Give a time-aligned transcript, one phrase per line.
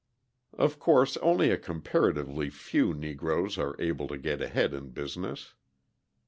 [0.57, 5.53] Of course only a comparatively few Negroes are able to get ahead in business.